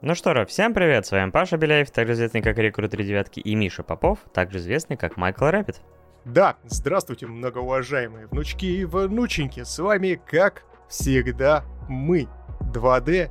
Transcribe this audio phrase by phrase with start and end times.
[0.00, 3.40] Ну что ж, всем привет, с вами Паша Беляев, также известный как Рекрут 3 девятки,
[3.40, 5.80] и Миша Попов, также известный как Майкл Рэпид.
[6.24, 12.28] Да, здравствуйте, многоуважаемые внучки и внученьки, с вами, как всегда, мы,
[12.72, 13.28] 2D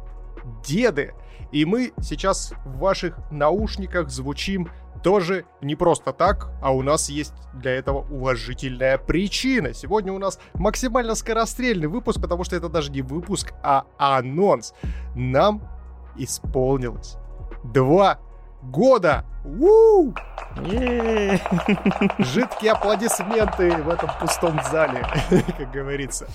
[0.61, 1.14] деды.
[1.54, 4.70] И мы сейчас в ваших наушниках звучим
[5.02, 9.73] тоже не просто так, а у нас есть для этого уважительная причина.
[9.73, 14.73] Сегодня у нас максимально скорострельный выпуск, потому что это даже не выпуск, а анонс.
[15.15, 15.77] Нам
[16.18, 17.18] исполнилось
[17.64, 18.19] два
[18.61, 19.25] года.
[19.46, 20.14] У!
[22.18, 25.06] Жидкие аплодисменты в этом пустом зале,
[25.57, 26.28] как говорится.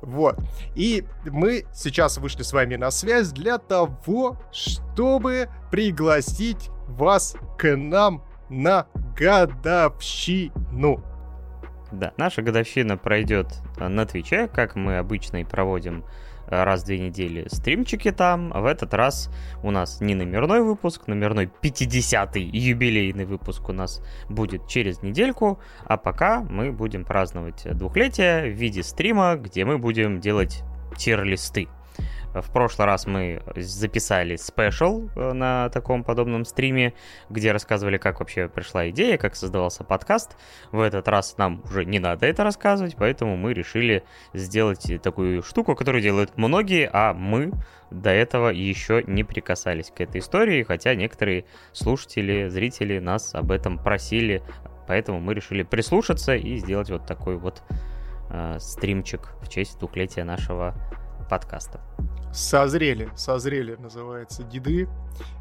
[0.00, 0.38] Вот.
[0.74, 8.22] И мы сейчас вышли с вами на связь для того, чтобы пригласить вас к нам
[8.48, 11.02] на годовщину.
[11.90, 16.04] Да, наша годовщина пройдет на Твиче, как мы обычно и проводим
[16.46, 18.52] раз в две недели стримчики там.
[18.54, 19.30] А в этот раз
[19.62, 25.96] у нас не номерной выпуск, номерной 50-й юбилейный выпуск у нас будет через недельку, а
[25.96, 30.62] пока мы будем праздновать двухлетие в виде стрима, где мы будем делать
[30.96, 31.68] тир-листы.
[32.42, 36.92] В прошлый раз мы записали спешл э, на таком подобном стриме,
[37.30, 40.36] где рассказывали, как вообще пришла идея, как создавался подкаст.
[40.70, 45.74] В этот раз нам уже не надо это рассказывать, поэтому мы решили сделать такую штуку,
[45.74, 47.52] которую делают многие, а мы
[47.90, 53.78] до этого еще не прикасались к этой истории, хотя некоторые слушатели, зрители нас об этом
[53.78, 54.42] просили,
[54.86, 57.62] поэтому мы решили прислушаться и сделать вот такой вот
[58.30, 60.74] э, стримчик в честь двухлетия нашего
[61.30, 61.80] подкаста
[62.32, 64.88] созрели, созрели, называется, деды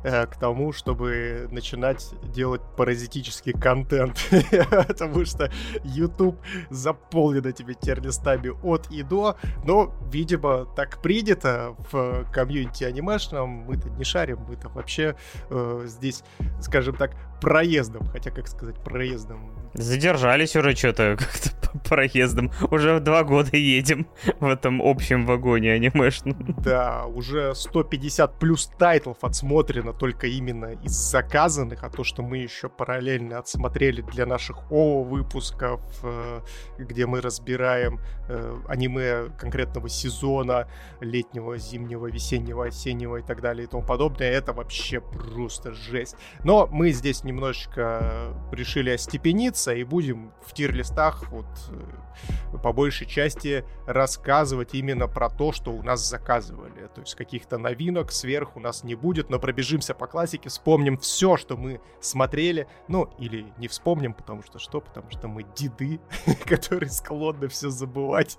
[0.03, 4.17] э, к тому, чтобы начинать делать паразитический контент,
[4.87, 5.51] потому что
[5.83, 13.89] YouTube заполнен этими тирлистами от и до, но, видимо, так принято в комьюнити анимешном, мы-то
[13.89, 15.15] не шарим, мы-то вообще
[15.49, 16.23] э, здесь,
[16.61, 17.11] скажем так,
[17.45, 19.51] проездом, хотя, как сказать, проездом.
[19.75, 24.07] Задержались уже что-то как-то проездом, уже два года едем
[24.39, 26.55] в этом общем вагоне анимешном.
[26.63, 32.67] Да, уже 150 плюс тайтлов отсмотрено только именно из заказанных, а то, что мы еще
[32.67, 36.39] параллельно отсмотрели для наших OVA-выпусков, э,
[36.79, 40.67] где мы разбираем э, аниме конкретного сезона,
[40.99, 46.15] летнего, зимнего, весеннего, осеннего и так далее и тому подобное, это вообще просто жесть.
[46.43, 53.65] Но мы здесь немножечко решили остепениться и будем в тир-листах вот э, по большей части
[53.85, 56.87] рассказывать именно про то, что у нас заказывали.
[56.95, 61.35] То есть каких-то новинок сверху у нас не будет, но пробежимся по классике, вспомним все,
[61.35, 62.67] что мы смотрели.
[62.87, 64.79] Ну, или не вспомним, потому что что?
[64.79, 65.99] Потому что мы деды,
[66.45, 68.37] которые склонны все забывать.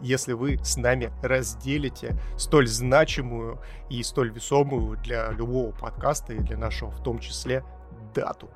[0.00, 6.56] если вы с нами разделите столь значимую и столь весомую для любого подкаста и для
[6.56, 7.64] нашего в том числе
[8.14, 8.48] дату.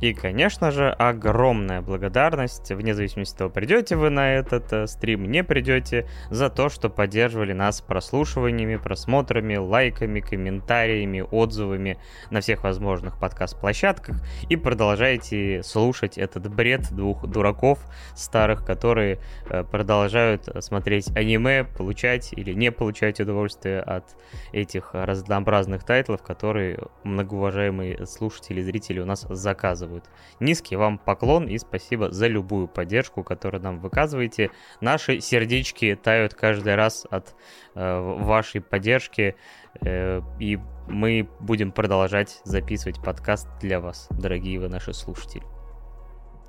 [0.00, 5.30] И, конечно же, огромная благодарность, вне зависимости от того, придете вы на этот э, стрим,
[5.30, 11.98] не придете, за то, что поддерживали нас прослушиваниями, просмотрами, лайками, комментариями, отзывами
[12.30, 14.16] на всех возможных подкаст-площадках.
[14.50, 17.78] И продолжаете слушать этот бред двух дураков
[18.14, 24.04] старых, которые э, продолжают смотреть аниме, получать или не получать удовольствие от
[24.52, 30.04] этих разнообразных тайтлов, которые многоуважаемые слушатели и зрители у нас заказывают оказывают.
[30.40, 34.50] Низкий вам поклон и спасибо за любую поддержку, которую нам выказываете.
[34.80, 37.34] Наши сердечки тают каждый раз от
[37.74, 39.36] э, вашей поддержки,
[39.80, 45.42] э, и мы будем продолжать записывать подкаст для вас, дорогие вы наши слушатели.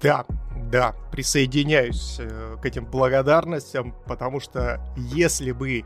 [0.02, 0.26] Да,
[0.72, 5.86] да, присоединяюсь э, к этим благодарностям, потому что если бы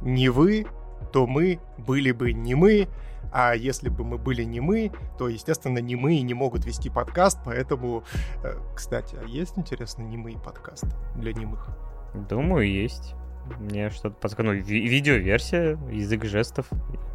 [0.00, 0.66] не вы,
[1.12, 2.88] то мы были бы не мы,
[3.32, 6.90] а если бы мы были не мы, то, естественно, не мы и не могут вести
[6.90, 8.04] подкаст, поэтому,
[8.42, 11.68] э, кстати, а есть, интересно, немые подкасты для немых?
[12.14, 13.14] Думаю, есть.
[13.60, 14.54] Мне что-то подсказано.
[14.54, 16.66] Ну, ви- видеоверсия, язык жестов.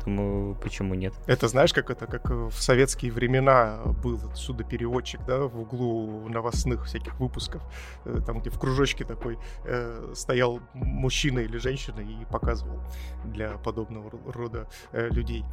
[0.06, 1.14] Думаю, почему нет?
[1.28, 7.20] Это знаешь, как это, как в советские времена был судопереводчик, да, в углу новостных всяких
[7.20, 7.62] выпусков,
[8.06, 12.80] э, там, где в кружочке такой э, стоял мужчина или женщина и показывал
[13.26, 15.46] для подобного рода э, людей.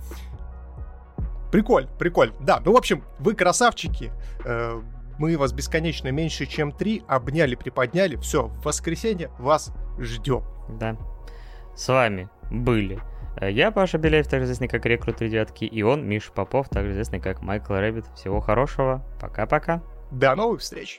[1.51, 2.33] Приколь, приколь.
[2.41, 4.13] Да, ну, в общем, вы красавчики.
[4.45, 4.81] Э,
[5.19, 7.03] мы вас бесконечно меньше, чем три.
[7.09, 8.17] Обняли, приподняли.
[8.17, 10.45] Все, в воскресенье вас ждем.
[10.69, 10.97] Да.
[11.75, 13.01] С вами были
[13.41, 17.43] я, Паша Беляев, также известный как Рекрут Девятки, и он, Миша Попов, также известный как
[17.43, 18.07] Майкл Рэббит.
[18.15, 19.03] Всего хорошего.
[19.21, 19.83] Пока-пока.
[20.11, 20.99] До новых встреч.